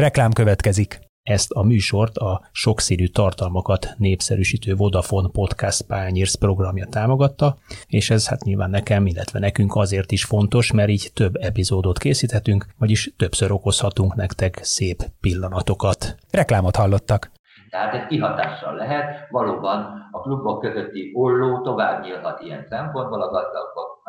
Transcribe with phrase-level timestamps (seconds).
[0.00, 0.98] Reklám következik.
[1.22, 8.42] Ezt a műsort a sokszínű tartalmakat népszerűsítő Vodafone Podcast Pányérsz programja támogatta, és ez hát
[8.42, 14.14] nyilván nekem, illetve nekünk azért is fontos, mert így több epizódot készíthetünk, vagyis többször okozhatunk
[14.14, 16.14] nektek szép pillanatokat.
[16.30, 17.30] Reklámot hallottak.
[17.70, 24.02] Tehát ez kihatással lehet, valóban a klubok közötti olló tovább nyílhat ilyen szempontból a gazdagok.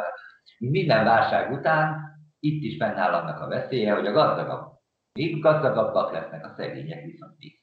[0.59, 1.95] Minden válság után
[2.39, 4.79] itt is fennáll annak a veszélye, hogy a gazdagabb
[5.13, 7.59] még gazdagabbak lesznek a szegények viszont még.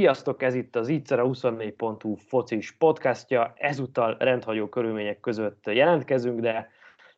[0.00, 3.52] Sziasztok, ez itt az Ittszer a 24.hu focis podcastja.
[3.56, 6.70] Ezúttal rendhagyó körülmények között jelentkezünk, de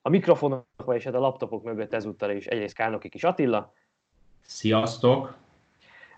[0.03, 3.73] a mikrofonok és hát a laptopok mögött ezúttal is egyrészt Kálnoki kis Attila.
[4.41, 5.37] Sziasztok!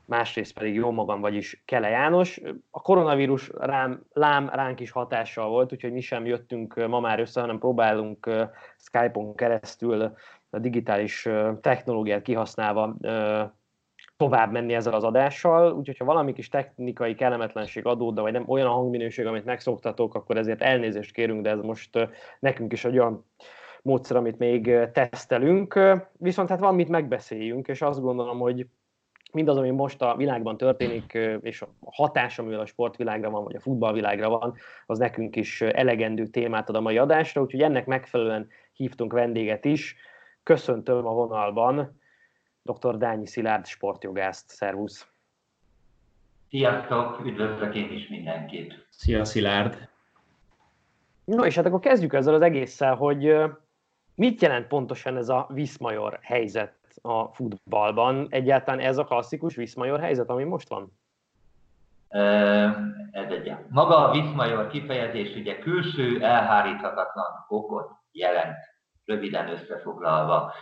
[0.05, 2.41] Másrészt pedig jó magam, vagyis Kele János.
[2.71, 7.41] A koronavírus rám, lám ránk is hatással volt, úgyhogy mi sem jöttünk ma már össze,
[7.41, 8.31] hanem próbálunk
[8.79, 10.13] Skype-on keresztül
[10.51, 11.29] a digitális
[11.61, 12.97] technológiát kihasználva
[14.25, 18.67] tovább menni ezzel az adással, úgyhogy ha valami kis technikai kellemetlenség adódna, vagy nem olyan
[18.67, 22.09] a hangminőség, amit megszoktatok, akkor ezért elnézést kérünk, de ez most
[22.41, 23.25] nekünk is egy olyan
[23.83, 25.79] módszer, amit még tesztelünk.
[26.13, 28.67] Viszont hát van mit megbeszéljünk, és azt gondolom, hogy
[29.33, 33.61] mindaz, ami most a világban történik, és a hatás, amivel a sportvilágra van, vagy a
[33.61, 34.55] futballvilágra van,
[34.87, 39.97] az nekünk is elegendő témát ad a mai adásra, úgyhogy ennek megfelelően hívtunk vendéget is.
[40.43, 42.03] Köszöntöm a vonalban
[42.65, 42.97] dr.
[42.97, 44.51] Dányi Szilárd sportjogászt.
[44.51, 45.09] Szervusz!
[46.49, 47.21] Sziasztok!
[47.25, 48.87] Üdvözlök én is mindenkit!
[48.91, 49.89] Szia Szilárd!
[51.25, 53.35] No, és hát akkor kezdjük ezzel az egésszel, hogy
[54.15, 58.27] mit jelent pontosan ez a Viszmajor helyzet a futballban?
[58.31, 60.99] Egyáltalán ez a klasszikus Viszmajor helyzet, ami most van?
[63.11, 63.55] Ez egy.
[63.69, 68.57] Maga a Viszmajor kifejezés ugye külső elháríthatatlan okot jelent,
[69.05, 70.53] röviden összefoglalva.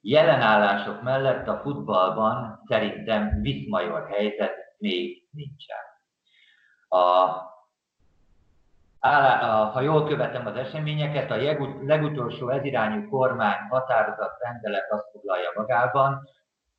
[0.00, 5.76] Jelenállások mellett a futballban szerintem viszmajor helyzet még nincsen.
[6.88, 6.96] A,
[9.72, 11.36] ha jól követem az eseményeket, a
[11.82, 16.28] legutolsó ezirányú kormány határozat rendelet azt foglalja magában,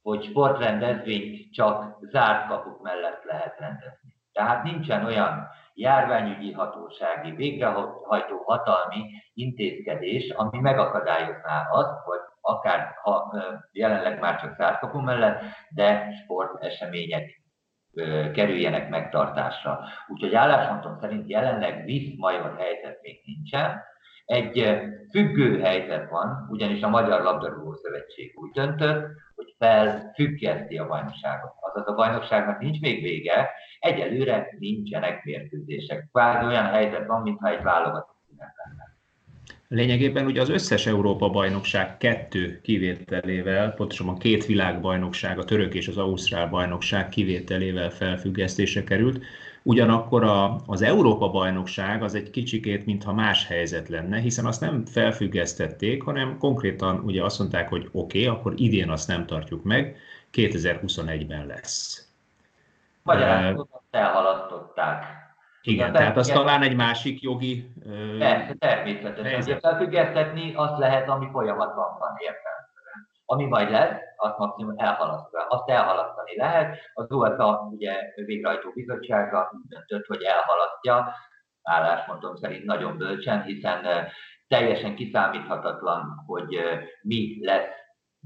[0.02, 4.16] hogy sportrendezvényt csak zárt kapuk mellett lehet rendezni.
[4.34, 12.20] Tehát nincsen olyan járványügyi hatósági végrehajtó hatalmi intézkedés, ami megakadályozná azt, hogy
[12.50, 13.34] akár ha
[13.72, 17.42] jelenleg már csak szárkapó mellett, de sportesemények
[18.34, 19.80] kerüljenek megtartásra.
[20.08, 23.82] Úgyhogy álláspontom szerint jelenleg visz-major helyzet még nincsen.
[24.26, 24.80] Egy
[25.12, 31.52] függő helyzet van, ugyanis a Magyar Labdarúgó Szövetség úgy döntött, hogy felfüggeszti a bajnokságot.
[31.60, 33.50] Azaz a bajnokságnak nincs még vége,
[33.80, 36.08] egyelőre nincsenek mérkőzések.
[36.12, 38.79] Kvázi olyan helyzet van, mintha egy válogatott szünet lenne.
[39.72, 46.48] Lényegében ugye az összes Európa-bajnokság kettő kivételével, pontosabban két világbajnokság, a török és az ausztrál
[46.48, 49.24] bajnokság kivételével felfüggesztése került.
[49.64, 56.04] Ugyanakkor a, az Európa-bajnokság az egy kicsikét, mintha más helyzet lenne, hiszen azt nem felfüggesztették,
[56.04, 59.98] hanem konkrétan ugye azt mondták, hogy oké, okay, akkor idén azt nem tartjuk meg,
[60.34, 62.08] 2021-ben lesz.
[63.04, 65.29] Magyarán elhalasztották.
[65.70, 67.72] Igen, tehát az talán egy másik jogi...
[68.20, 69.42] Persze, természetesen.
[69.42, 73.10] Ugye felfüggesztetni azt lehet, ami folyamatban van értelmszerűen.
[73.26, 75.44] Ami majd lesz, azt maximum elhalasztani.
[75.48, 76.78] Azt elhalasztani lehet.
[76.94, 81.14] Az UEFA ugye végrehajtó bizottsága döntött, hogy elhalasztja,
[81.64, 84.08] álláspontom szerint nagyon bölcsen, hiszen
[84.48, 86.60] teljesen kiszámíthatatlan, hogy
[87.02, 87.70] mi lesz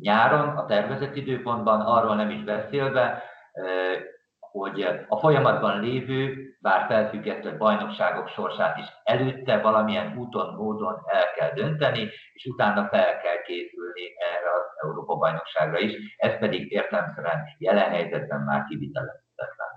[0.01, 3.23] nyáron a tervezett időpontban, arról nem is beszélve,
[4.39, 11.53] hogy a folyamatban lévő, bár felfüggesztett bajnokságok sorsát is előtte valamilyen úton, módon el kell
[11.53, 18.40] dönteni, és utána fel kell készülni erre az Európa-bajnokságra is, ez pedig értelemszerűen jelen helyzetben
[18.40, 19.72] már kivitelezhetetlen.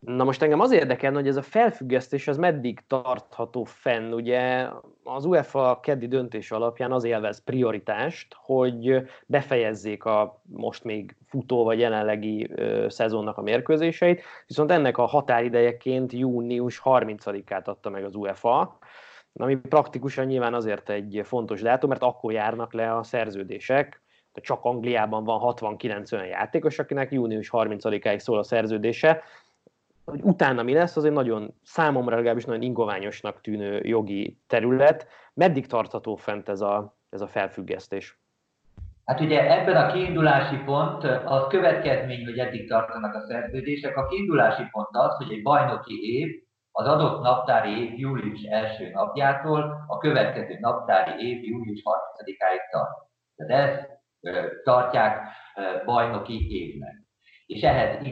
[0.00, 4.12] Na most engem az érdekel, hogy ez a felfüggesztés az meddig tartható fenn.
[4.12, 4.68] Ugye
[5.04, 11.78] az UEFA keddi döntés alapján az élvez prioritást, hogy befejezzék a most még futó vagy
[11.78, 18.78] jelenlegi ö, szezonnak a mérkőzéseit, viszont ennek a határidejeként június 30-át adta meg az UEFA,
[19.32, 24.02] ami praktikusan nyilván azért egy fontos dátum, mert akkor járnak le a szerződések,
[24.34, 29.22] csak Angliában van 69 olyan játékos, akinek június 30-áig szól a szerződése,
[30.10, 35.06] hogy utána mi lesz, az egy nagyon, számomra legalábbis nagyon ingoványosnak tűnő jogi terület.
[35.34, 38.18] Meddig tartható fent ez a, ez a felfüggesztés?
[39.04, 43.96] Hát ugye ebben a kiindulási pont az következmény, hogy eddig tartanak a szerződések.
[43.96, 46.28] A kiindulási pont az, hogy egy bajnoki év
[46.72, 52.90] az adott naptári év július első napjától a következő naptári év július 30-áig tart.
[53.36, 53.88] Tehát ezt
[54.64, 55.20] tartják
[55.84, 56.94] bajnoki évnek.
[57.46, 58.02] És ehhez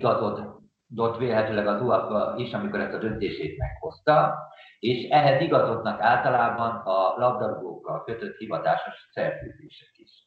[0.88, 4.38] igazodott vélhetőleg az UEFA is, amikor ezt a döntését meghozta,
[4.78, 10.26] és ehhez igazodnak általában a labdarúgókkal kötött hivatásos szerződések is.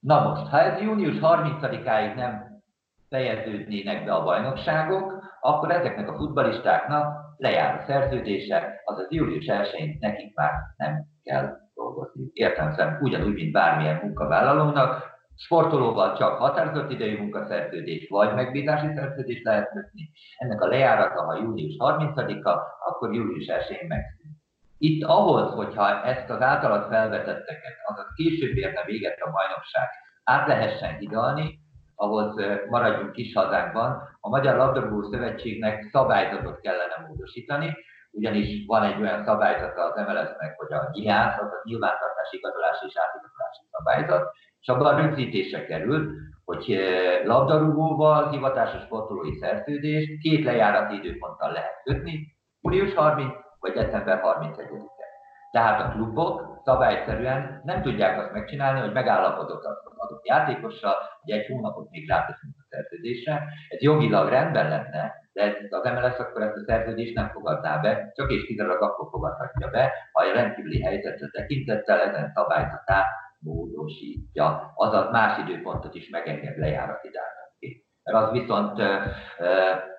[0.00, 2.62] Na most, ha ez június 30-áig nem
[3.08, 10.34] fejeződnének be a bajnokságok, akkor ezeknek a futbalistáknak lejár a szerződése, azaz július 1-én nekik
[10.34, 12.30] már nem kell dolgozni.
[12.32, 20.10] Értem ugyanúgy, mint bármilyen munkavállalónak, sportolóval csak határozott idejű munkaszerződés vagy megbízási szerződés lehet kötni.
[20.36, 24.40] Ennek a lejárata, ha július 30-a, akkor július 1-én megszűnik.
[24.78, 29.88] Itt ahhoz, hogyha ezt az általad felvetetteket, azaz később érne véget a bajnokság,
[30.24, 31.60] át lehessen hidalni,
[31.94, 32.34] ahhoz
[32.68, 37.76] maradjunk kis hazánkban, a Magyar Labdarúgó Szövetségnek szabályzatot kellene módosítani,
[38.10, 42.94] ugyanis van egy olyan szabályzata az MLS-nek, hogy a NIASZ, az a nyilvántartási igazolási és
[42.96, 44.32] átigazolási szabályzat,
[44.62, 46.10] és abban rögzítése került,
[46.44, 46.78] hogy
[47.24, 55.10] labdarúgóval hivatásos sportolói szerződést két lejárati időponttal lehet kötni, július 30 vagy december 31-e.
[55.50, 61.46] Tehát a klubok szabályszerűen nem tudják azt megcsinálni, hogy megállapodott az adott játékossal, hogy egy
[61.46, 63.44] hónapot még ráteszünk a szerződésre.
[63.68, 68.30] Ez jogilag rendben lenne, de az MLS akkor ezt a szerződést nem fogadná be, csak
[68.30, 73.06] és kizárólag akkor fogadhatja be, ha a rendkívüli helyzetre tekintettel ezen szabályzatát
[73.42, 77.84] módosítja, azaz más időpontot is megenged lejárati dátumként.
[78.02, 78.80] Mert az viszont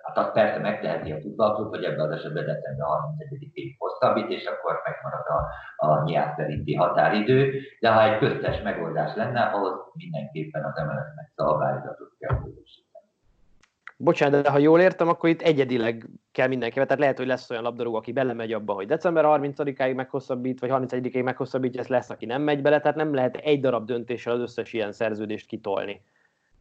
[0.04, 4.82] Hát azt persze megteheti a futballklub, hogy ebben az esetben december 31-ig hosszabbít, és akkor
[4.84, 5.40] megmarad a,
[5.86, 6.36] a nyelv
[6.78, 12.38] határidő, de ha egy köztes megoldás lenne, ahhoz mindenképpen az MLS-nek szabályzatot kell.
[14.04, 17.64] Bocsánat, de ha jól értem, akkor itt egyedileg kell mindenki, tehát lehet, hogy lesz olyan
[17.64, 22.42] labdarúgó, aki belemegy abba, hogy december 30-áig meghosszabbít, vagy 31-ig meghosszabbítja, ez lesz, aki nem
[22.42, 26.02] megy bele, tehát nem lehet egy darab döntéssel az összes ilyen szerződést kitolni.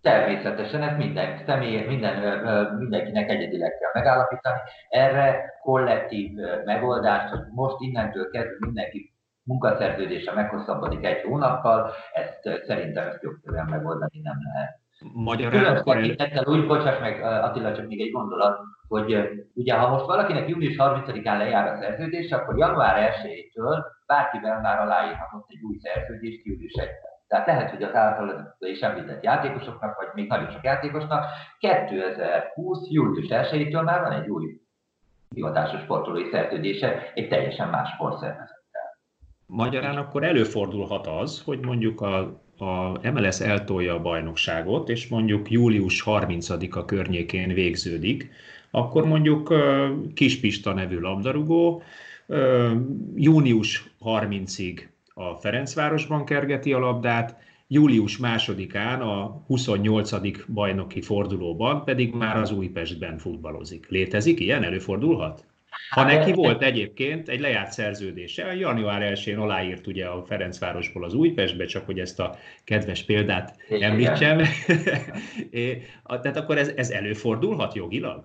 [0.01, 2.45] Természetesen ez minden személy, minden,
[2.79, 4.59] mindenkinek egyedileg kell megállapítani.
[4.89, 6.31] Erre kollektív
[6.65, 9.13] megoldást, hogy most innentől kezdve mindenki
[9.43, 14.82] munkaszerződése meghosszabbodik egy hónappal, ezt szerintem ezt jogszerűen megoldani nem lehet.
[15.13, 15.97] Magyarán akkor...
[15.97, 16.45] El...
[16.45, 18.59] úgy, bocsáss meg Attila, csak még egy gondolat,
[18.89, 24.81] hogy ugye ha most valakinek június 30-án lejár a szerződés, akkor január 1-től bárkivel már
[24.81, 26.89] aláírhatott egy új szerződést július 1
[27.33, 31.25] tehát lehet, hogy az általad is említett játékosoknak, vagy még nagyon sok játékosnak
[31.59, 32.79] 2020.
[32.91, 34.61] július 1-től már van egy új
[35.35, 38.99] hivatásos sportolói szerződése egy teljesen más sportszervezettel.
[39.47, 46.03] Magyarán akkor előfordulhat az, hogy mondjuk a, a MLS eltolja a bajnokságot, és mondjuk július
[46.07, 48.31] 30-a környékén végződik,
[48.71, 49.55] akkor mondjuk
[50.15, 51.83] Kispista nevű labdarúgó
[53.15, 54.81] június 30-ig
[55.15, 57.37] a Ferencvárosban kergeti a labdát,
[57.69, 60.47] július másodikán a 28.
[60.49, 63.89] bajnoki fordulóban pedig már az Újpestben futballozik.
[63.89, 64.63] Létezik ilyen?
[64.63, 65.45] Előfordulhat?
[65.91, 71.15] Ha hát, neki volt egyébként egy lejárt szerződése, január 1-én aláírt ugye a Ferencvárosból az
[71.15, 74.41] Újpestbe, csak hogy ezt a kedves példát említsem.
[76.07, 78.25] Tehát akkor ez, ez előfordulhat jogilag?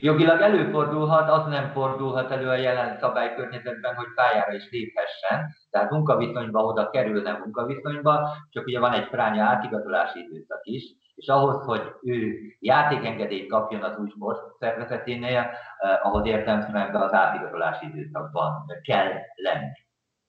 [0.00, 6.64] Jogilag előfordulhat, az nem fordulhat elő a jelen szabálykörnyezetben, hogy pályára is léphessen, tehát munkaviszonyba
[6.64, 10.82] oda kerülne munkaviszonyba, csak ugye van egy fránya átigazolási időszak is,
[11.18, 18.64] és ahhoz, hogy ő játékengedélyt kapjon az új sportszervezeténél, eh, ahhoz értelemszerűen az átigazolási időszakban
[18.82, 19.70] kell lenni.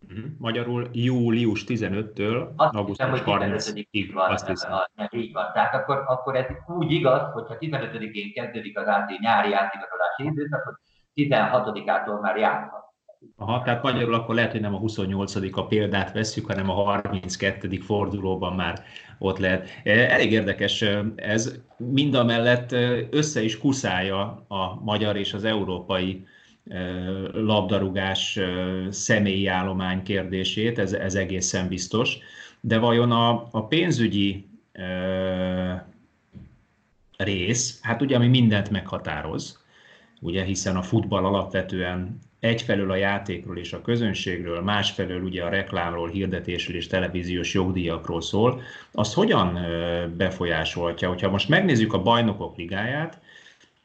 [0.07, 0.25] Mhm.
[0.37, 4.09] Magyarul július 15-től augusztus 30-ig.
[4.13, 4.71] Van, azt hiszem.
[4.71, 5.51] A, így van.
[5.53, 10.75] Tehát akkor, akkor ez úgy igaz, hogyha 15-én kezdődik az áti, nyári átigazolási időszak, hogy
[11.15, 12.83] 16-ától már járhat.
[13.35, 17.77] Aha, tehát magyarul akkor lehet, hogy nem a 28 a példát vesszük, hanem a 32.
[17.77, 18.83] fordulóban már
[19.17, 19.69] ott lehet.
[19.83, 25.33] E, elég érdekes e, ez, mind a mellett e, össze is kuszálja a magyar és
[25.33, 26.25] az európai
[27.31, 28.39] labdarúgás
[28.89, 32.17] személyi állomány kérdését, ez, ez egészen biztos.
[32.61, 34.47] De vajon a, a pénzügyi
[37.17, 39.63] rész, hát ugye ami mindent meghatároz,
[40.21, 46.09] ugye, hiszen a futball alapvetően egyfelől a játékról és a közönségről, másfelől ugye a reklámról,
[46.09, 49.59] hirdetésről és televíziós jogdíjakról szól, azt hogyan
[50.17, 51.07] befolyásolhatja?
[51.07, 53.19] Hogyha most megnézzük a bajnokok ligáját,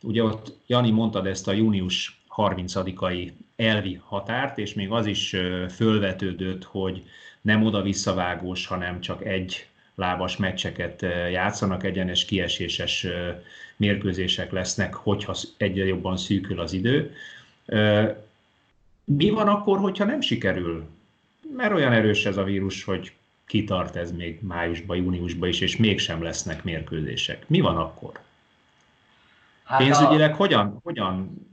[0.05, 5.37] Ugye ott Jani mondtad ezt a június 30-ai elvi határt, és még az is
[5.71, 7.03] fölvetődött, hogy
[7.41, 13.07] nem oda-visszavágós, hanem csak egy lábas meccseket játszanak, egyenes kieséses
[13.77, 17.15] mérkőzések lesznek, hogyha egyre jobban szűkül az idő.
[19.05, 20.85] Mi van akkor, hogyha nem sikerül?
[21.57, 23.13] Mert olyan erős ez a vírus, hogy
[23.47, 27.49] kitart ez még májusban, júniusban is, és mégsem lesznek mérkőzések.
[27.49, 28.19] Mi van akkor?
[29.65, 30.35] Hát Pénzügyileg a...
[30.35, 31.47] hogyan, hogyan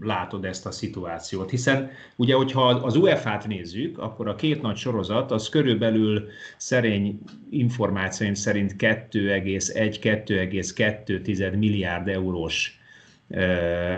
[0.00, 1.50] látod ezt a szituációt?
[1.50, 7.20] Hiszen ugye, hogyha az UEFA-t nézzük, akkor a két nagy sorozat az körülbelül szerény
[7.50, 12.80] információim szerint 2,1-2,2 milliárd eurós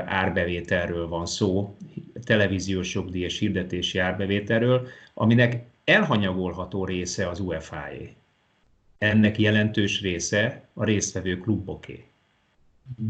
[0.07, 1.77] árbevételről van szó,
[2.25, 8.15] televíziós jogdíj és hirdetési árbevételről, aminek elhanyagolható része az UEFA-é.
[8.99, 12.05] Ennek jelentős része a résztvevő kluboké.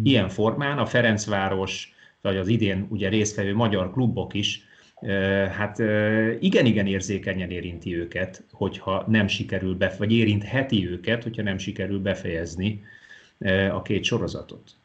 [0.03, 4.69] Ilyen formán a Ferencváros, vagy az idén ugye résztvevő magyar klubok is,
[5.51, 5.79] hát
[6.41, 12.85] igen-igen érzékenyen érinti őket, hogyha nem sikerül, be, vagy érintheti őket, hogyha nem sikerül befejezni
[13.73, 14.80] a két sorozatot.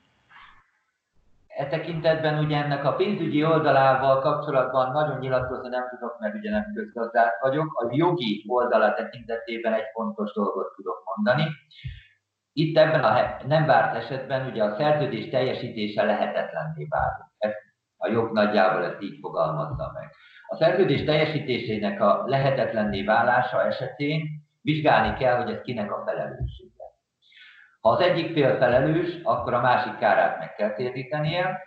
[1.58, 6.74] E tekintetben ugye ennek a pénzügyi oldalával kapcsolatban nagyon nyilatkozni nem tudok, mert ugye nem
[6.74, 7.82] közgazdás vagyok.
[7.82, 11.50] A jogi oldala tekintetében egy fontos dolgot tudok mondani.
[12.54, 17.56] Itt ebben a nem várt esetben ugye a szerződés teljesítése lehetetlenné válik.
[17.98, 20.10] A jog nagyjából ezt így fogalmazza meg.
[20.48, 24.22] A szerződés teljesítésének a lehetetlenné válása esetén
[24.62, 26.75] vizsgálni kell, hogy ez kinek a felelősség.
[27.86, 31.64] Ha az egyik fél felelős, akkor a másik kárát meg kell térítenie,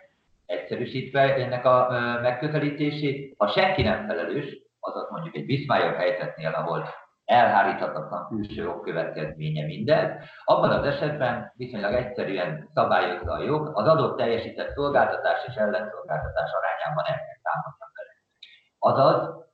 [0.46, 1.88] egyszerűsítve ennek a
[2.22, 3.34] megközelítését.
[3.36, 6.88] Ha senki nem felelős, azaz mondjuk egy Bismarck helyzetnél, ahol
[7.24, 10.10] elháríthatatlan külső okkövetkezménye mindez,
[10.44, 17.04] abban az esetben viszonylag egyszerűen szabályozza a jog, az adott teljesített szolgáltatás és ellenszolgáltatás arányában
[17.04, 18.14] el kell számolni vele.
[18.78, 19.44] Azaz,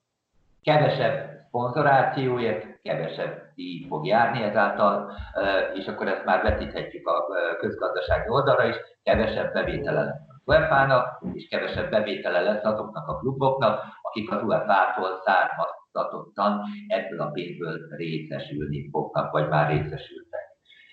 [0.63, 5.13] kevesebb szponzorációért kevesebb díj fog járni ezáltal,
[5.75, 7.25] és akkor ezt már vetíthetjük a
[7.59, 13.81] közgazdasági oldalra is, kevesebb bevétele lesz az UEFA-nak, és kevesebb bevétele lesz azoknak a kluboknak,
[14.03, 20.43] akik az UEFA-tól származtatottan ebből a pénzből részesülni fognak, vagy már részesültek.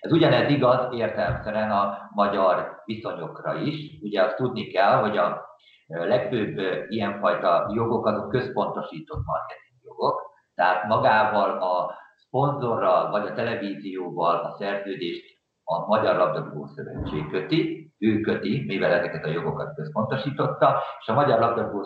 [0.00, 4.00] Ez ugyanez igaz értelemszerűen a magyar viszonyokra is.
[4.02, 5.46] Ugye azt tudni kell, hogy a
[5.86, 10.20] legfőbb ilyenfajta jogok azok központosított marketing jogok,
[10.54, 11.94] tehát magával a
[12.32, 15.24] szponzorral vagy a televízióval a szerződést
[15.64, 21.38] a Magyar Labdarúgó Szövetség köti, ő köti, mivel ezeket a jogokat központosította, és a Magyar
[21.38, 21.82] Labdarúgó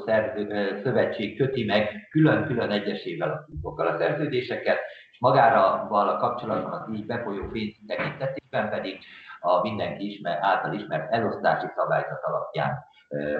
[0.83, 4.79] Szövetség köti meg külön-külön egyesével a klubokkal a szerződéseket,
[5.11, 8.99] és magára a kapcsolatban az így befolyó pénz tekintetében pedig
[9.41, 12.85] a mindenki ismer, által ismert elosztási szabályzat alapján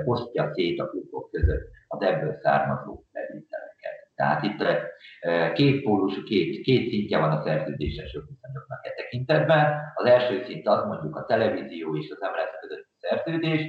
[0.05, 3.46] osztja szét a klubok között az ebből származó bevételeket.
[4.17, 4.61] Tehát itt
[5.53, 9.93] két pólusú, két, két szintje van a szerződéses jogviszonyoknak e tekintetben.
[9.95, 13.61] Az első szint az mondjuk a televízió és az emelet közötti szerződés,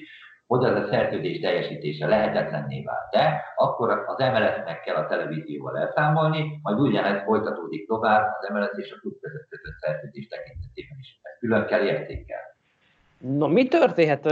[0.48, 3.10] hogy az a szerződés teljesítése lehetetlenné vált.
[3.12, 8.92] De akkor az emeletnek kell a televízióval elszámolni, majd ugyanez folytatódik tovább az emelet és
[8.92, 11.20] a klub között kötött szerződés tekintetében is.
[11.22, 12.56] Ezt külön kell értékelni.
[13.18, 14.26] Na, mi történhet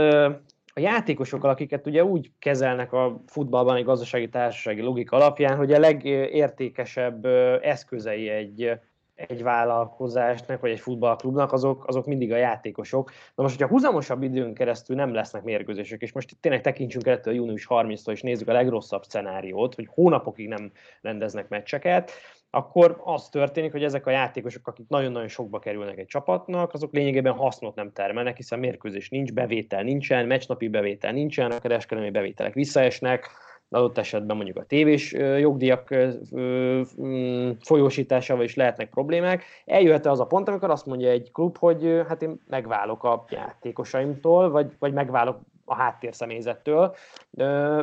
[0.76, 5.78] a játékosokkal, akiket ugye úgy kezelnek a futballban egy gazdasági társasági logika alapján, hogy a
[5.78, 7.24] legértékesebb
[7.62, 8.72] eszközei egy,
[9.14, 13.10] egy vállalkozásnak, vagy egy futballklubnak, azok, azok mindig a játékosok.
[13.34, 17.30] Na most, hogyha húzamosabb időn keresztül nem lesznek mérkőzések, és most tényleg tekintsünk el a
[17.30, 22.10] június 30-tól, és nézzük a legrosszabb szenáriót, hogy hónapokig nem rendeznek meccseket,
[22.56, 27.32] akkor az történik, hogy ezek a játékosok, akik nagyon-nagyon sokba kerülnek egy csapatnak, azok lényegében
[27.32, 33.30] hasznot nem termelnek, hiszen mérkőzés nincs, bevétel nincsen, meccsnapi bevétel nincsen, a kereskedelmi bevételek visszaesnek,
[33.68, 35.94] adott esetben mondjuk a tévés jogdíjak
[36.36, 39.44] mm, folyósításával is lehetnek problémák.
[39.64, 44.50] Eljöhet az a pont, amikor azt mondja egy klub, hogy hát én megválok a játékosaimtól,
[44.50, 46.96] vagy, vagy megválok a háttérszemélyzettől.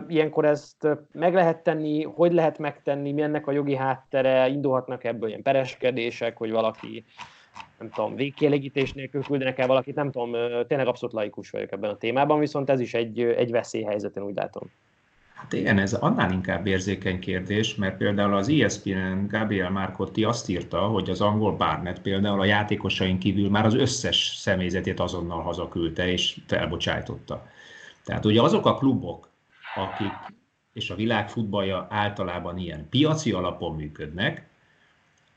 [0.08, 5.30] Ilyenkor ezt meg lehet tenni, hogy lehet megtenni, mi ennek a jogi háttere, indulhatnak ebből
[5.30, 7.06] ilyen pereskedések, hogy valaki
[7.80, 10.32] nem tudom, végkielégítés nélkül küldenek el valakit, nem tudom,
[10.68, 14.36] tényleg abszolút laikus vagyok ebben a témában, viszont ez is egy, egy veszélyhelyzet, én úgy
[14.36, 14.72] látom.
[15.44, 20.80] Hát igen, ez annál inkább érzékeny kérdés, mert például az ESPN Gabriel Marcotti azt írta,
[20.80, 26.38] hogy az angol Barnett például a játékosain kívül már az összes személyzetét azonnal hazaküldte és
[26.48, 27.48] felbocsájtotta.
[28.04, 29.30] Tehát ugye azok a klubok,
[29.76, 30.36] akik,
[30.74, 34.48] és a világ futballja általában ilyen piaci alapon működnek,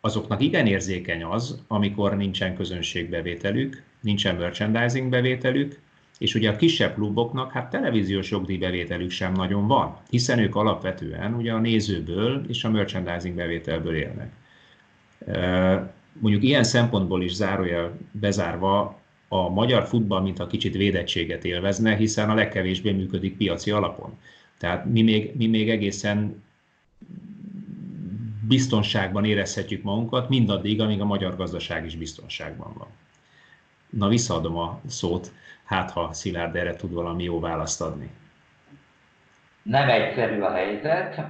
[0.01, 5.81] azoknak igen érzékeny az, amikor nincsen közönségbevételük, nincsen merchandising bevételük,
[6.19, 11.53] És ugye a kisebb kluboknak hát televíziós jogdíjbevételük sem nagyon van, hiszen ők alapvetően ugye
[11.53, 14.33] a nézőből és a merchandising bevételből élnek.
[16.13, 22.31] Mondjuk ilyen szempontból is zárójel bezárva a magyar futball, mint a kicsit védettséget élvezne, hiszen
[22.31, 24.19] a legkevésbé működik piaci alapon.
[24.59, 26.45] Tehát mi még, mi még egészen
[28.49, 32.89] biztonságban érezhetjük magunkat, mindaddig, amíg a magyar gazdaság is biztonságban van.
[33.91, 35.33] Na, visszaadom a szót,
[35.65, 38.11] hát ha Szilárd erre tud valami jó választ adni.
[39.63, 41.21] Nem egyszerű a helyzet.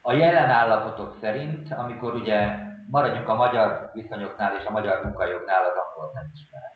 [0.00, 2.58] A jelen állapotok szerint, amikor ugye
[2.90, 6.75] maradjunk a magyar viszonyoknál és a magyar munkajognál, az akkor nem ismerem.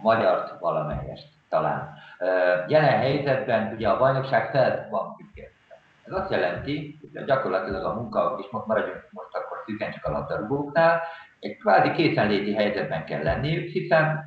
[0.00, 1.94] A magyar valamelyest talán.
[2.68, 5.80] Jelen helyzetben ugye a bajnokság fel van függesztve.
[6.06, 10.10] Ez azt jelenti, hogy gyakorlatilag a munka, és most maradjunk most akkor szűken csak a
[10.10, 11.00] labdarúgóknál,
[11.40, 14.24] egy kvázi készenléti helyzetben kell lenniük, hiszen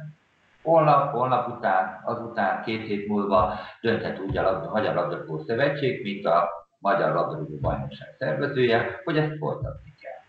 [0.63, 6.50] holnap, holnap után, azután, két hét múlva dönthet úgy a Magyar Labdarúgó Szövetség, mint a
[6.80, 10.22] Magyar Labdarúgó Bajnokság szervezője, hogy ezt folytatni kell.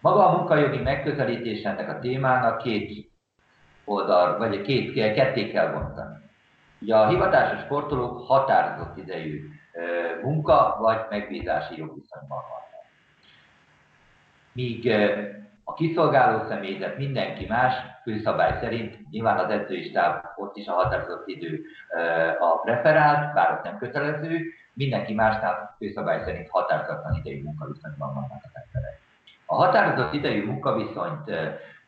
[0.00, 3.11] Maga a munkajogi megközelítés ennek a témának két
[3.84, 6.16] oldal, vagy két, ketté kell bontani.
[6.80, 9.48] Ugye a hivatásos sportolók határozott idejű
[10.22, 12.60] munka vagy megbízási jogviszonyban vannak.
[14.52, 14.92] Míg
[15.64, 21.28] a kiszolgáló személyzet mindenki más, főszabály szerint, nyilván az edzői stáb ott is a határozott
[21.28, 21.64] idő
[22.38, 24.40] a preferált, bár ott nem kötelező,
[24.72, 29.00] mindenki másnál főszabály szerint határozatlan idejű munkaviszonyban vannak az emberek.
[29.46, 31.30] A határozott idejű munkaviszonyt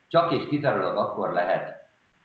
[0.09, 1.84] csak és kizárólag akkor lehet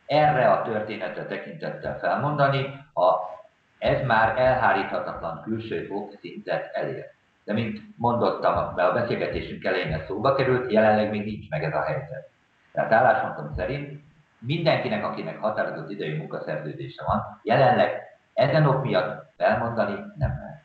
[0.10, 3.30] erre a történetre tekintettel felmondani, ha
[3.78, 7.06] ez már elháríthatatlan külső fok szintet elér.
[7.44, 11.82] De mint mondottam, a beszélgetésünk elején ez szóba került, jelenleg még nincs meg ez a
[11.82, 12.30] helyzet.
[12.72, 14.01] Tehát álláspontom szerint
[14.39, 18.01] mindenkinek, akinek határozott idejű munkaszerződése van, jelenleg
[18.34, 20.63] ezen ok miatt felmondani nem lehet.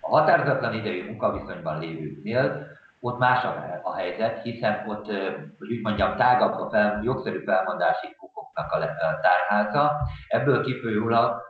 [0.00, 2.66] A határozatlan idejű munkaviszonyban lévőknél
[3.00, 3.44] ott más
[3.82, 5.06] a helyzet, hiszen ott,
[5.58, 8.16] hogy úgy mondjam, tágabb a fel, jogszerű felmondási
[8.54, 9.96] fokoknak a tárháza.
[10.28, 11.42] Ebből kifolyólag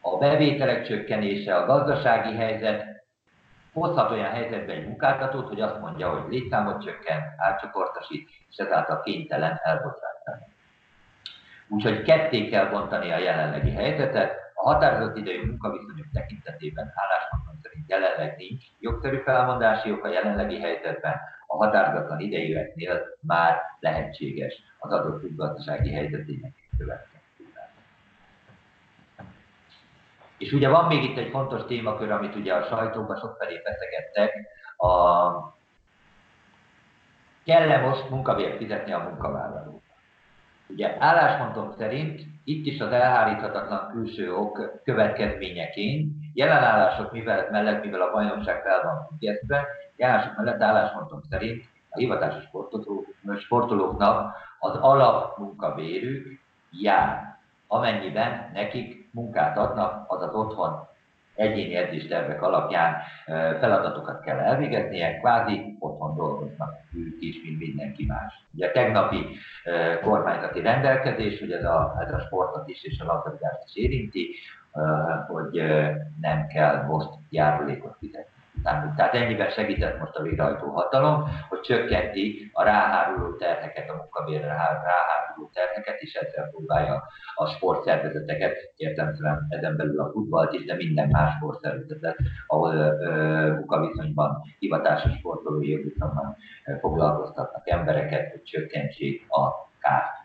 [0.00, 2.94] a bevételek csökkenése, a gazdasági helyzet
[3.72, 9.60] hozhat olyan helyzetbe egy munkáltatót, hogy azt mondja, hogy létszámot csökken, átcsoportosít, és ezáltal kénytelen
[9.62, 10.46] elbocsátani.
[11.68, 14.42] Úgyhogy ketté kell bontani a jelenlegi helyzetet.
[14.54, 21.20] A határozott idejű munkaviszonyok tekintetében álláspontom szerint jelenleg nincs jogszerű felmondási jog a jelenlegi helyzetben,
[21.54, 27.12] a határozatlan idejűeknél már lehetséges az adott gazdasági helyzetének következő.
[30.38, 35.32] És ugye van még itt egy fontos témakör, amit ugye a sajtóban sokfelé feszegettek, a
[37.44, 39.82] kell-e most munkabért fizetni a munkavállalók?
[40.66, 48.12] Ugye álláspontom szerint itt is az elháríthatatlan külső ok következményeként jelenállások mivel, mellett, mivel a
[48.12, 52.44] bajnokság fel van függesztve, jelenások mellett álláspontom szerint a hivatásos
[53.38, 60.88] sportolóknak az alapmunkabérük jár, amennyiben nekik munkát adnak, azaz otthon
[61.34, 62.94] egyéni edzéstervek alapján
[63.60, 68.44] feladatokat kell elvégeznie, kvázi otthon dolgoznak ők is, mint mindenki más.
[68.54, 69.26] Ugye a tegnapi
[70.02, 74.34] kormányzati rendelkezés, hogy ez a, ez a sportot is és a labdarúgást is érinti,
[75.26, 75.62] hogy
[76.20, 78.33] nem kell most járulékot fizetni.
[78.64, 85.50] Tehát ennyiben segített most a végrehajtó hatalom, hogy csökkenti a ráháruló terheket, a munkabérre ráháruló
[85.52, 87.02] terheket, és ezzel próbálja
[87.34, 92.74] a sportszervezeteket, értelemszerűen ezen belül a futballt is, de minden más sportszervezetet, ahol
[93.52, 96.36] munkaviszonyban, hivatásos sportolói jogviszonyban
[96.80, 100.22] foglalkoztatnak embereket, hogy csökkentsék a kárt.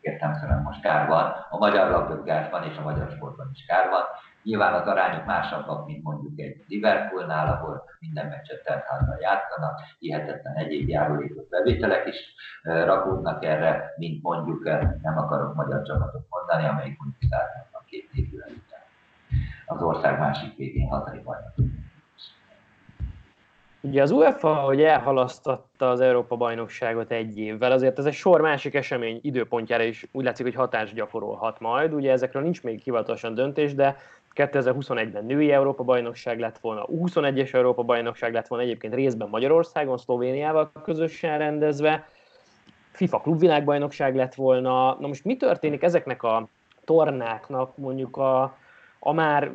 [0.00, 4.02] Értelemszerűen most kár van, a magyar labdarúgásban és a magyar sportban is kár van,
[4.42, 10.88] Nyilván az arányok másabbak, mint mondjuk egy Liverpoolnál, ahol minden meccset teltházban játszanak, hihetetlen egyéb
[10.88, 12.16] járulékos bevételek is
[12.62, 14.64] rakódnak erre, mint mondjuk,
[15.02, 17.32] nem akarok magyar csapatot mondani, amelyik mondjuk
[17.72, 18.80] a két évvel után
[19.66, 21.54] az ország másik végén hazai bajnok.
[23.80, 29.18] Ugye az UEFA, hogy elhalasztotta az Európa-bajnokságot egy évvel, azért ez egy sor másik esemény
[29.22, 31.92] időpontjára is úgy látszik, hogy hatást gyakorolhat majd.
[31.92, 33.96] Ugye ezekről nincs még hivatalosan döntés, de
[34.38, 42.08] 2021-ben női Európa-bajnokság lett volna, 21-es Európa-bajnokság lett volna egyébként részben Magyarországon, Szlovéniával közösen rendezve,
[42.92, 44.96] FIFA klubvilágbajnokság lett volna.
[45.00, 46.48] Na most mi történik ezeknek a
[46.84, 48.56] tornáknak mondjuk a,
[48.98, 49.50] a már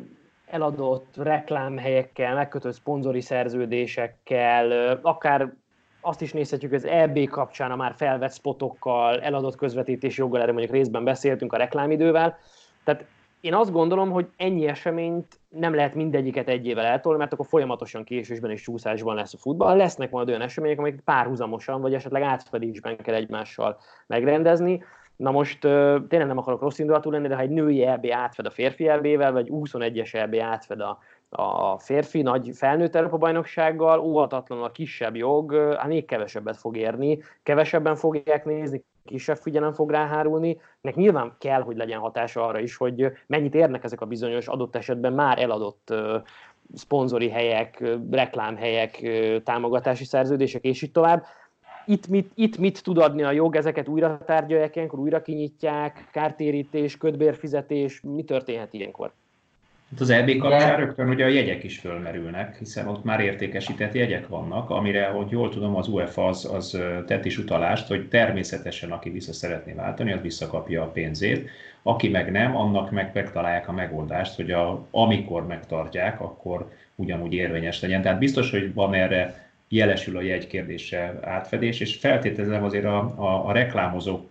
[0.46, 5.52] eladott reklámhelyekkel, megkötött szponzori szerződésekkel, akár
[6.00, 10.72] azt is nézhetjük, az EB kapcsán a már felvett spotokkal, eladott közvetítési joggal, erre mondjuk
[10.72, 12.38] részben beszéltünk a reklámidővel.
[12.84, 13.04] Tehát
[13.44, 18.04] én azt gondolom, hogy ennyi eseményt nem lehet mindegyiket egy évvel eltolni, mert akkor folyamatosan
[18.04, 19.76] késésben és csúszásban lesz a futball.
[19.76, 24.82] Lesznek majd olyan események, amik párhuzamosan, vagy esetleg átfedésben kell egymással megrendezni.
[25.16, 25.60] Na most
[26.08, 29.32] tényleg nem akarok rossz indulatú lenni, de ha egy női EB átfed a férfi EB-vel,
[29.32, 30.98] vagy 21-es EB átfed a,
[31.30, 37.18] a férfi nagy felnőtt Európa bajnoksággal, óvatatlanul a kisebb jog, hát még kevesebbet fog érni,
[37.42, 42.76] kevesebben fogják nézni, kisebb figyelem fog ráhárulni, nek nyilván kell, hogy legyen hatása arra is,
[42.76, 45.94] hogy mennyit érnek ezek a bizonyos adott esetben már eladott
[46.74, 49.02] szponzori helyek, reklámhelyek,
[49.44, 51.24] támogatási szerződések, és így tovább.
[51.86, 56.96] Itt mit, itt mit tud adni a jog, ezeket újra tárgyalják ilyenkor, újra kinyitják, kártérítés,
[56.96, 59.12] ködbérfizetés, mi történhet ilyenkor?
[59.94, 64.28] Hát az EB kapcsán rögtön ugye a jegyek is fölmerülnek, hiszen ott már értékesített jegyek
[64.28, 69.10] vannak, amire, hogy jól tudom, az UEFA az, az tett is utalást, hogy természetesen aki
[69.10, 71.48] vissza szeretné váltani, az visszakapja a pénzét,
[71.82, 77.80] aki meg nem, annak meg megtalálják a megoldást, hogy a, amikor megtartják, akkor ugyanúgy érvényes
[77.80, 78.02] legyen.
[78.02, 83.48] Tehát biztos, hogy van erre jelesül a jegy kérdése átfedés, és feltételezem azért a, a,
[83.48, 84.30] a reklámozók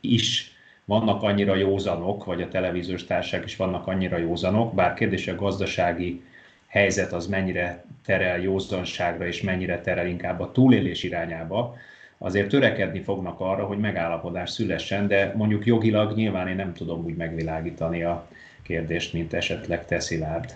[0.00, 0.53] is
[0.84, 6.22] vannak annyira józanok, vagy a televíziós társaság is vannak annyira józanok, bár kérdés a gazdasági
[6.66, 11.76] helyzet az mennyire terel józanságra, és mennyire terel inkább a túlélés irányába,
[12.18, 17.16] azért törekedni fognak arra, hogy megállapodás szülessen, de mondjuk jogilag nyilván én nem tudom úgy
[17.16, 18.26] megvilágítani a
[18.62, 20.54] kérdést, mint esetleg Teszilárd.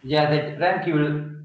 [0.00, 1.36] Ugye ez egy rendkívül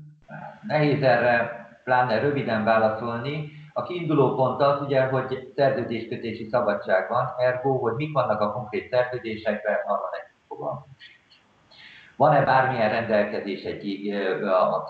[0.67, 7.77] nehéz erre pláne röviden válaszolni, a kiinduló pont az ugye, hogy szerződéskötési szabadság van, ergo,
[7.77, 10.85] hogy mik vannak a konkrét szerződésekben, arra nem fogalmunk
[12.15, 14.09] van-e bármilyen rendelkezés egy
[14.43, 14.85] a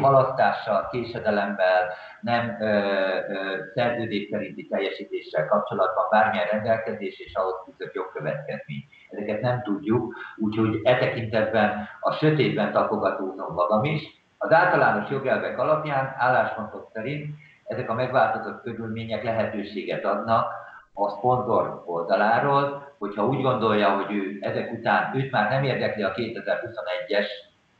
[0.00, 8.84] halasztással, késedelemmel, nem ö, ö, szerződés szerinti teljesítéssel kapcsolatban bármilyen rendelkezés, és ahhoz fűzött jogkövetkezmény.
[9.10, 14.02] Ezeket nem tudjuk, úgyhogy e tekintetben a sötétben tapogatózom magam is.
[14.38, 17.26] Az általános jogelvek alapján álláspontok szerint
[17.64, 20.52] ezek a megváltozott körülmények lehetőséget adnak
[20.94, 26.12] a szponzor oldaláról, hogyha úgy gondolja, hogy ő ezek után, őt már nem érdekli a
[26.12, 27.26] 2021-es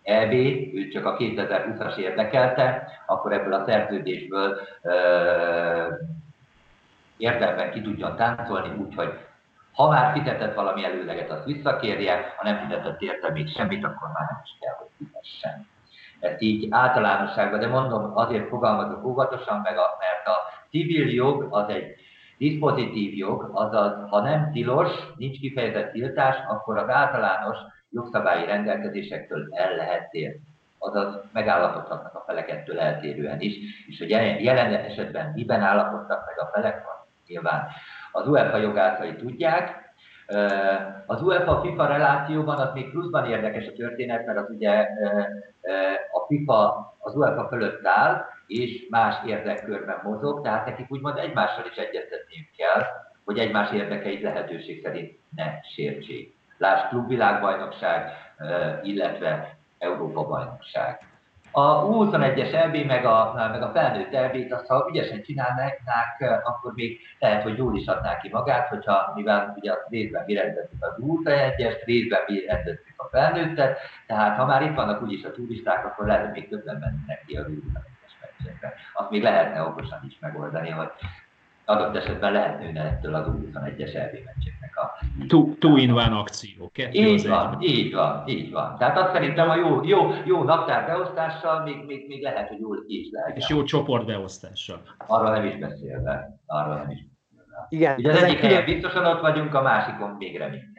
[0.03, 0.33] EB,
[0.75, 4.61] őt csak a 2020-as érdekelte, akkor ebből a szerződésből
[7.17, 9.19] érdemben ki tudjon táncolni, úgyhogy
[9.73, 14.27] ha már fizetett valami előleget, azt visszakérje, ha nem fizetett érte még semmit, akkor már
[14.31, 15.67] nem is kell, hogy fizessen
[16.39, 21.95] így általánosságban, de mondom, azért fogalmazok óvatosan, meg a, mert a civil jog az egy
[22.39, 27.57] diszpozitív jog, azaz ha nem tilos, nincs kifejezett tiltás, akkor az általános
[27.91, 30.41] jogszabályi rendelkezésektől el lehet térni.
[30.79, 33.55] Azaz megállapodhatnak a felekettől eltérően is,
[33.87, 37.67] és hogy jelen esetben miben állapodtak meg a felek, van nyilván
[38.13, 39.84] az UEFA jogászai tudják,
[41.07, 44.89] az UEFA-FIFA relációban az még pluszban érdekes a történet, mert az ugye
[46.13, 51.77] a FIFA az UEFA fölött áll, és más érdekkörben mozog, tehát nekik úgymond egymással is
[51.77, 52.83] egyeztetniük kell,
[53.25, 56.37] hogy egymás érdekeit lehetőség szerint ne sértsék.
[56.59, 58.13] Lásd klubvilágbajnokság,
[58.83, 61.14] illetve Európa-bajnokság.
[61.57, 65.81] A U21-es EB meg a, meg a felnőtt EB-t, azt ha ügyesen csinálnák,
[66.45, 70.85] akkor még lehet, hogy jól is adnák ki magát, hogyha mivel ugye részben mi rendezzük
[70.85, 75.85] az U21-est, részben mi rendezzük a felnőttet, tehát ha már itt vannak úgyis a turisták,
[75.85, 78.75] akkor lehet, hogy még többen mennek ki az U21-es meccsekre.
[78.93, 80.91] Azt még lehetne okosan is megoldani, hogy
[81.65, 84.99] adott esetben lehet nőne ettől az U21-es EB meccseknek a...
[85.29, 86.71] Two, two in one akció.
[86.73, 87.69] Kettő így van, egy.
[87.69, 88.77] így van, így van.
[88.79, 92.85] Tehát azt szerintem a jó, jó, jó naptár beosztással még, még, még lehet, hogy jól
[93.11, 93.37] lehet.
[93.37, 94.83] És jó csoport beosztással.
[95.07, 96.39] Arról nem is beszélve.
[96.47, 97.67] Arról nem is beszélve.
[97.69, 97.99] Igen.
[97.99, 100.74] Ugye az egyik helyen biztosan ott vagyunk, a másikon még remény.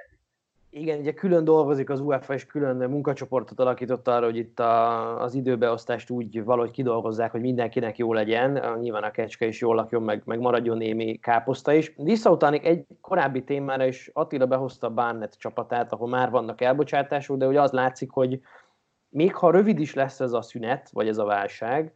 [0.78, 5.34] Igen, ugye külön dolgozik az UEFA, és külön munkacsoportot alakított arra, hogy itt a, az
[5.34, 10.22] időbeosztást úgy valahogy kidolgozzák, hogy mindenkinek jó legyen, nyilván a kecske is jól lakjon, meg,
[10.26, 11.94] meg maradjon némi káposzta is.
[11.98, 17.46] Visszautalnék egy korábbi témára, és Attila behozta a Barnett csapatát, ahol már vannak elbocsátások, de
[17.46, 18.40] hogy az látszik, hogy
[19.10, 21.94] még ha rövid is lesz ez a szünet, vagy ez a válság,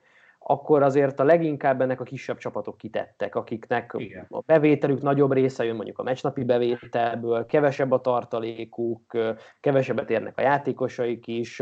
[0.52, 4.26] akkor azért a leginkább ennek a kisebb csapatok kitettek, akiknek Igen.
[4.30, 9.18] a bevételük nagyobb része jön mondjuk a meccsnapi bevételből, kevesebb a tartalékuk,
[9.60, 11.62] kevesebbet érnek a játékosaik is.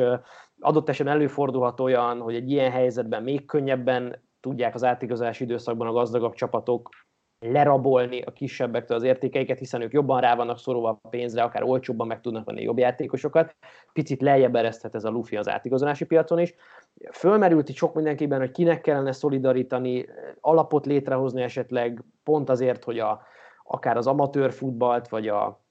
[0.60, 5.92] Adott esetben előfordulhat olyan, hogy egy ilyen helyzetben még könnyebben tudják az átigazási időszakban a
[5.92, 6.90] gazdagabb csapatok
[7.40, 12.08] lerabolni a kisebbektől az értékeiket, hiszen ők jobban rá vannak szorulva a pénzre, akár olcsóbban
[12.08, 13.56] meg tudnak venni jobb játékosokat.
[13.94, 16.56] Picit lejjebb ereszthet ez a lufi az átigazolási piacon is.
[17.12, 20.06] Fölmerült itt sok mindenkiben, hogy kinek kellene szolidarítani,
[20.40, 23.22] alapot létrehozni esetleg pont azért, hogy a,
[23.64, 25.66] akár az amatőr futballt, vagy a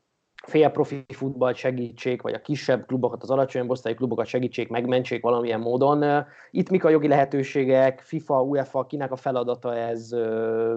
[0.45, 6.25] félprofi futball segítsék, vagy a kisebb klubokat, az alacsonyabb osztályú klubokat segítsék, megmentsék valamilyen módon.
[6.51, 10.11] Itt mik a jogi lehetőségek, FIFA, UEFA, kinek a feladata ez,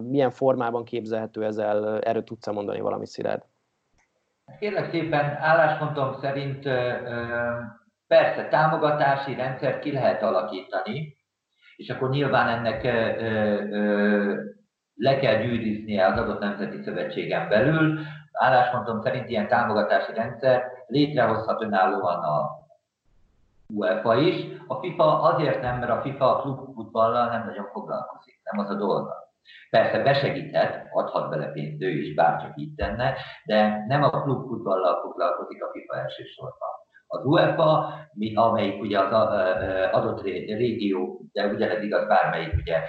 [0.02, 3.42] milyen formában képzelhető ezzel, erről tudsz mondani valamit, Szilárd?
[4.60, 6.64] Kérlek szépen, álláspontom szerint
[8.08, 11.18] persze támogatási rendszert ki lehet alakítani,
[11.76, 12.84] és akkor nyilván ennek
[14.96, 18.00] le kell gyűrűznie az adott nemzeti szövetségen belül,
[18.40, 22.60] álláspontom szerint ilyen támogatási rendszer létrehozhat önállóan a
[23.74, 24.46] UEFA is.
[24.68, 28.76] A FIFA azért nem, mert a FIFA a klubfutballal nem nagyon foglalkozik, nem az a
[28.76, 29.28] dolga.
[29.70, 35.64] Persze besegíthet, adhat bele pénzt ő is, bárcsak így tenne, de nem a klubfutballal foglalkozik
[35.64, 36.79] a FIFA elsősorban.
[37.12, 37.94] Az UEFA,
[38.34, 39.12] amelyik ugye az
[39.92, 42.82] adott régió, de ugyanez igaz bármelyik ugye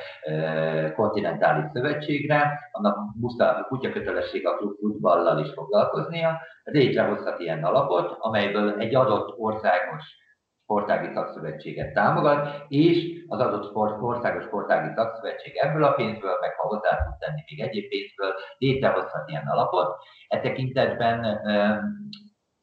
[0.95, 8.79] kontinentális szövetségre, annak muszáj a kutyakötelesség a klub futballal is foglalkoznia, létrehozhat ilyen alapot, amelyből
[8.79, 10.05] egy adott országos
[10.63, 16.67] sportági szakszövetséget támogat, és az adott sport, országos sportági szakszövetség ebből a pénzből, meg ha
[16.67, 19.97] hozzá tud tenni még egyéb pénzből, létrehozhat ilyen alapot.
[20.29, 21.41] E tekintetben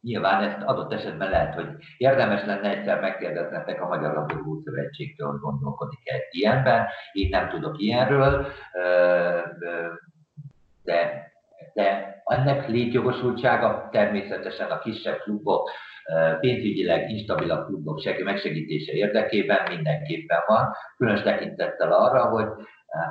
[0.08, 1.67] Nyilván ezt adott esetben lehet, hogy
[1.98, 6.86] érdemes lenne egyszer megkérdeznetek a Magyar Labdarúgó Szövetségtől, hogy gondolkodik-e ilyenben.
[7.12, 8.48] Én nem tudok ilyenről,
[10.84, 11.32] de,
[11.74, 15.70] de ennek létjogosultsága természetesen a kisebb klubok,
[16.39, 22.48] pénzügyileg instabilabb klubok megsegítése érdekében mindenképpen van, különös tekintettel arra, hogy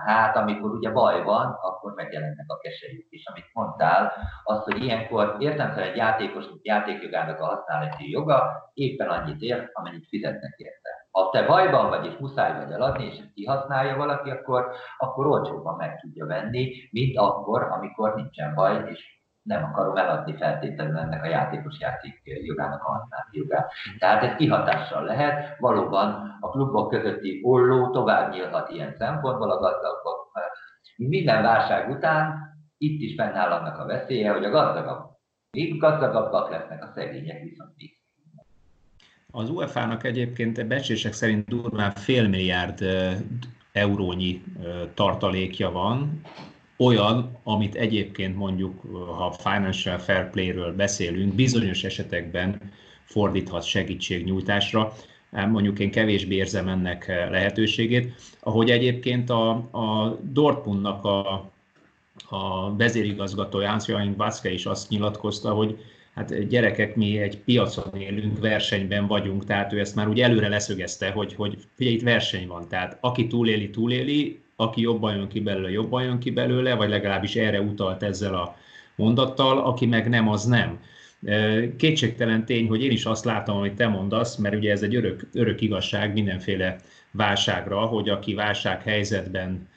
[0.04, 3.26] Hát, amikor ugye baj van, akkor megjelennek a keselyük is.
[3.26, 4.12] Amit mondtál,
[4.44, 10.54] az, hogy ilyenkor értelmszerűen egy játékos játékjogának a használati joga éppen annyit ér, amennyit fizetnek
[10.56, 10.90] érte.
[11.10, 15.76] Ha te bajban vagy, és muszáj vagy eladni, és ezt kihasználja valaki, akkor, akkor olcsóban
[15.76, 19.15] meg tudja venni, mint akkor, amikor nincsen baj, és
[19.46, 23.72] nem akarom eladni feltétlenül ennek a játékos játék jogának a jogát.
[23.98, 30.30] Tehát ez kihatással lehet, valóban a klubok közötti olló tovább nyílhat ilyen szempontból a gazdagok.
[30.96, 32.34] Minden válság után
[32.78, 35.04] itt is fennáll annak a veszélye, hogy a gazdagabb,
[35.50, 37.96] még gazdagabbak lesznek a szegények viszont még
[39.36, 42.84] az UEFA-nak egyébként becslések szerint durván fél milliárd
[43.72, 44.42] eurónyi
[44.94, 46.20] tartalékja van,
[46.76, 48.80] olyan, amit egyébként mondjuk,
[49.16, 52.60] ha financial fair play-ről beszélünk, bizonyos esetekben
[53.04, 54.92] fordíthat segítségnyújtásra.
[55.30, 58.14] Mondjuk én kevésbé érzem ennek lehetőségét.
[58.40, 61.50] Ahogy egyébként a, a Dortmundnak a,
[62.28, 65.78] a vezérigazgatója, Hans-Joachim is azt nyilatkozta, hogy
[66.14, 71.10] hát gyerekek, mi egy piacon élünk, versenyben vagyunk, tehát ő ezt már úgy előre leszögezte,
[71.10, 75.70] hogy, hogy figyelj, itt verseny van, tehát aki túléli, túléli, aki jobban jön ki belőle,
[75.70, 78.56] jobban jön ki belőle, vagy legalábbis erre utalt ezzel a
[78.94, 80.80] mondattal, aki meg nem, az nem.
[81.76, 85.28] Kétségtelen tény, hogy én is azt látom, amit te mondasz, mert ugye ez egy örök,
[85.32, 86.76] örök igazság mindenféle
[87.10, 89.68] válságra, hogy aki válsághelyzetben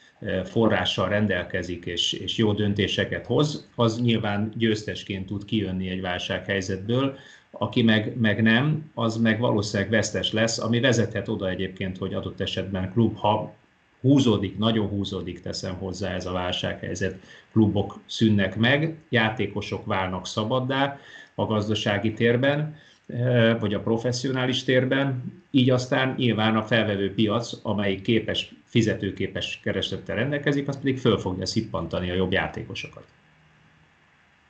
[0.44, 7.18] forrással rendelkezik és, és jó döntéseket hoz, az nyilván győztesként tud kijönni egy válsághelyzetből,
[7.52, 12.40] aki meg, meg nem, az meg valószínűleg vesztes lesz, ami vezethet oda egyébként, hogy adott
[12.40, 13.56] esetben klub, ha
[14.02, 17.20] húzódik, nagyon húzódik, teszem hozzá ez a válsághelyzet,
[17.52, 20.98] klubok szűnnek meg, játékosok válnak szabaddá
[21.36, 22.76] a gazdasági térben,
[23.08, 30.16] eh, vagy a professzionális térben, így aztán nyilván a felvevő piac, amelyik képes, fizetőképes keresettel
[30.16, 33.04] rendelkezik, az pedig föl fogja szippantani a jobb játékosokat.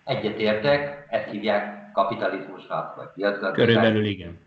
[0.03, 3.53] Egyetértek, ezt hívják kapitalizmusnak, vagy piacgazdaság.
[3.53, 4.37] Körülbelül igen.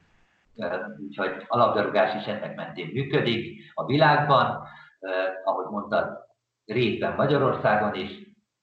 [0.57, 0.71] Eh,
[1.09, 4.69] úgyhogy alapdarúgás is ennek mentén működik a világban
[5.45, 6.19] ahogy mondtad,
[6.67, 8.11] részben Magyarországon is,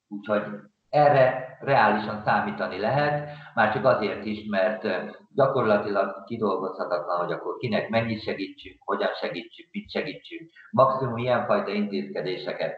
[0.08, 0.42] úgyhogy
[0.88, 4.86] erre reálisan számítani lehet, már csak azért is, mert
[5.34, 10.50] gyakorlatilag kidolgozhatatlan, hogy akkor kinek mennyit segítsünk, hogyan segítsünk, mit segítsünk.
[10.70, 12.76] Maximum ilyenfajta intézkedéseket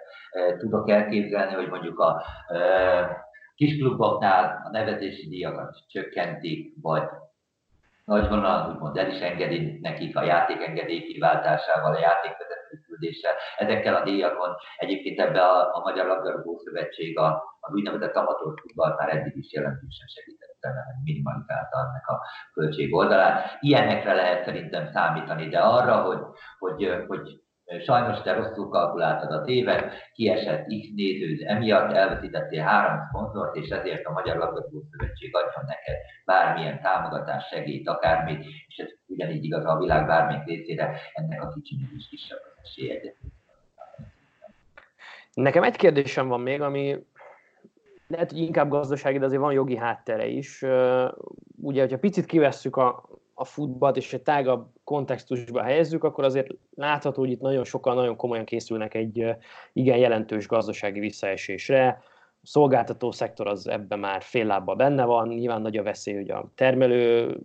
[0.59, 2.23] tudok elképzelni, hogy mondjuk a
[3.55, 7.03] kiskluboknál a nevezési díjakat csökkentik, vagy
[8.05, 13.35] nagyvonalon úgymond el is engedi nekik a játékengedély kiváltásával, a játékvezető küldéssel.
[13.57, 17.27] Ezekkel a díjakon egyébként ebbe a, a Magyar Labdarúgó Szövetség a,
[17.61, 22.17] az úgynevezett amatőr futballt már eddig is jelentősen segítette, mert minimalizálta ennek a
[22.53, 23.57] költség oldalát.
[23.61, 26.21] Ilyenekre lehet szerintem számítani, de arra, hogy,
[26.59, 27.43] hogy, hogy
[27.81, 34.07] Sajnos te rosszul kalkuláltad a tévet, kiesett X néződ, emiatt elveszítettél három szponzort, és ezért
[34.07, 39.79] a Magyar Labdarúgó Szövetség adjon neked bármilyen támogatás, segít, akármit, és ez ugyanígy igaz a
[39.79, 42.52] világ bármelyik részére, ennek a kicsinek is kisebb.
[45.35, 47.05] Nekem egy kérdésem van még, ami
[48.07, 50.65] lehet, hogy inkább gazdasági, de azért van jogi háttere is.
[51.61, 57.21] Ugye, hogyha picit kivesszük a, a futballt és egy tágabb kontextusba helyezzük, akkor azért látható,
[57.21, 59.37] hogy itt nagyon sokan nagyon komolyan készülnek egy
[59.73, 62.03] igen jelentős gazdasági visszaesésre.
[62.43, 66.51] Szolgáltató szektor az ebben már fél lábban benne van, nyilván nagy a veszély, hogy a
[66.55, 67.37] termelő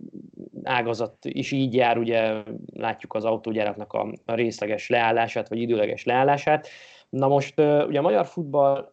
[0.62, 6.68] ágazat is így jár, ugye látjuk az autógyáraknak a, részleges leállását, vagy időleges leállását.
[7.08, 8.92] Na most ugye a magyar futball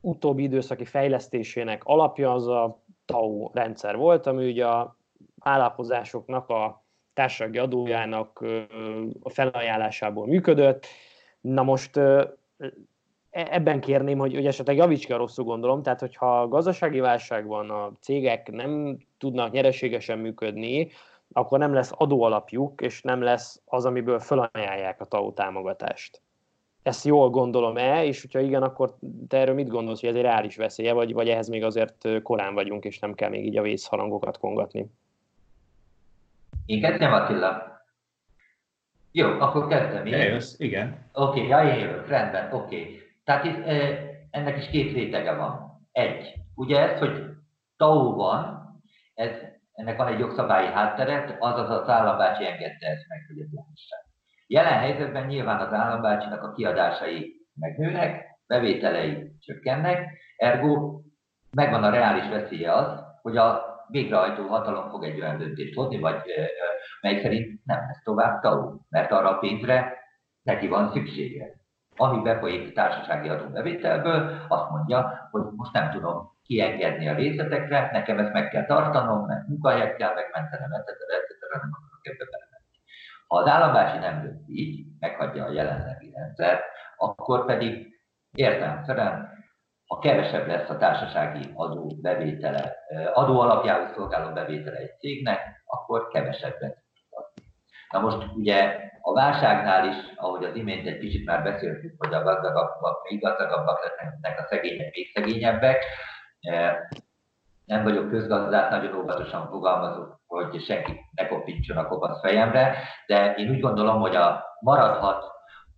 [0.00, 4.96] utóbbi időszaki fejlesztésének alapja az a TAU rendszer volt, ami ugye a
[5.34, 8.44] vállalkozásoknak a társasági adójának
[9.20, 10.86] a felajánlásából működött.
[11.40, 12.00] Na most
[13.30, 17.70] ebben kérném, hogy, hogy esetleg javíts ki a rosszul gondolom, tehát hogyha gazdasági válság van,
[17.70, 20.88] a cégek nem tudnak nyereségesen működni,
[21.32, 26.20] akkor nem lesz adóalapjuk, és nem lesz az, amiből felajánlják a TAO támogatást
[26.82, 28.94] ezt jól gondolom-e, és hogyha igen, akkor
[29.28, 32.54] te erről mit gondolsz, hogy ez egy reális veszélye, vagy, vagy ehhez még azért korán
[32.54, 34.90] vagyunk, és nem kell még így a vészharangokat kongatni?
[36.66, 37.78] Én kezdem, Attila.
[39.12, 40.14] Jó, akkor kezdem én.
[40.14, 40.98] Eljössz, igen.
[41.12, 42.80] Oké, okay, ja, én jövök, rendben, oké.
[42.80, 43.00] Okay.
[43.30, 43.64] Tehát itt
[44.30, 45.80] ennek is két rétege van.
[45.92, 47.24] Egy, ugye ez, hogy
[47.76, 48.68] TAO van,
[49.14, 49.30] ez,
[49.72, 53.98] ennek van egy jogszabályi hátteret, azaz az állambácsi engedte ezt meg, hogy ez lehessen.
[54.46, 61.00] Jelen helyzetben nyilván az állambácsinak a kiadásai megnőnek, bevételei csökkennek, ergo
[61.50, 66.22] megvan a reális veszélye az, hogy a végrehajtó hatalom fog egy olyan döntést hozni, vagy
[67.00, 69.98] mely szerint nem lesz tovább TAU, mert arra a pénzre
[70.42, 71.59] neki van szüksége.
[72.00, 78.32] Ami befolyik társasági adóbevételből, azt mondja, hogy most nem tudom kiengedni a részletekre, nekem ezt
[78.32, 80.86] meg kell tartanom, mert munkahelyet kell megmentenem, etc.
[80.86, 81.62] etc.
[81.62, 82.76] nem akarok ebbe belemenni.
[83.26, 86.62] Ha az állambási nem dönt így, meghagyja a jelenlegi rendszert,
[86.96, 88.00] akkor pedig
[88.32, 89.28] értelemszerűen,
[89.86, 92.76] ha kevesebb lesz a társasági adó bevétele,
[93.12, 96.79] adó alapjául szolgáló bevétele egy cégnek, akkor kevesebbet
[97.90, 102.22] Na most ugye a válságnál is, ahogy az imént egy kicsit már beszéltük, hogy a
[102.22, 105.84] gazdagabbak még gazdagabbak lesznek, a szegények még szegényebbek,
[107.64, 112.76] nem vagyok közgazdát, nagyon óvatosan fogalmazok, hogy senki ne kopincson a kopasz fejemre,
[113.06, 115.24] de én úgy gondolom, hogy a maradhat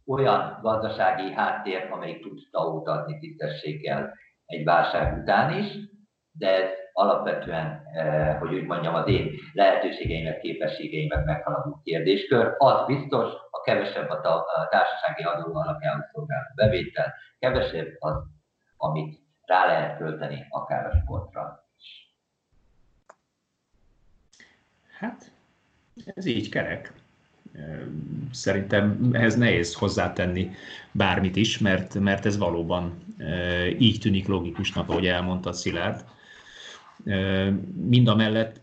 [0.07, 4.14] olyan gazdasági háttér, amelyik tud tau adni tisztességgel
[4.46, 5.66] egy válság után is,
[6.33, 12.55] de alapvetően, eh, hogy úgy mondjam, az én lehetőségeimet, képességeimet meghaladó kérdéskör.
[12.59, 14.20] Az biztos, a kevesebb a
[14.70, 18.14] társasági adó alapján szolgáló bevétel, kevesebb az,
[18.76, 21.66] amit rá lehet költeni akár a sportra.
[24.98, 25.31] Hát,
[26.14, 26.92] ez így kerek.
[28.31, 30.50] Szerintem ehhez nehéz hozzátenni
[30.92, 33.05] bármit is, mert, mert ez valóban
[33.78, 36.05] így tűnik logikusnak, ahogy elmondta Szilárd.
[37.74, 38.60] Mind a mellett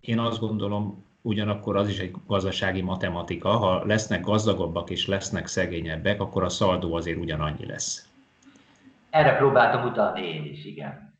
[0.00, 6.20] én azt gondolom, ugyanakkor az is egy gazdasági matematika, ha lesznek gazdagabbak és lesznek szegényebbek,
[6.20, 8.08] akkor a szaldó azért ugyanannyi lesz.
[9.10, 11.11] Erre próbáltam utalni én is, igen.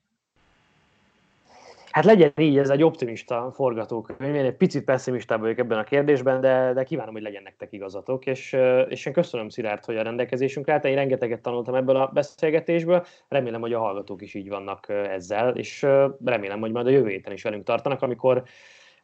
[1.92, 4.34] Hát legyen így, ez egy optimista forgatókönyv.
[4.34, 8.26] Én egy picit pessimista vagyok ebben a kérdésben, de, de kívánom, hogy legyen nektek igazatok.
[8.26, 8.56] És,
[8.88, 10.84] és én köszönöm Szilárd, hogy a rendelkezésünkre állt.
[10.84, 13.06] Én rengeteget tanultam ebből a beszélgetésből.
[13.28, 15.82] Remélem, hogy a hallgatók is így vannak ezzel, és
[16.24, 18.42] remélem, hogy majd a jövő héten is velünk tartanak, amikor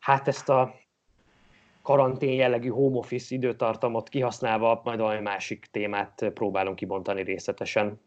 [0.00, 0.74] hát ezt a
[1.82, 8.00] karantén jellegű home office időtartamot kihasználva majd valami másik témát próbálunk kibontani részletesen.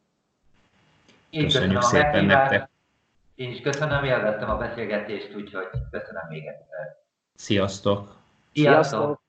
[1.32, 2.70] Köszönjük szépen nektek!
[3.42, 6.98] Én is köszönöm, élveztem a beszélgetést, úgyhogy köszönöm még egyszer.
[7.34, 8.16] Sziasztok!
[8.54, 9.21] Sziasztok!